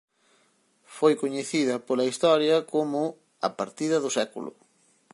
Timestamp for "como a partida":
2.73-3.97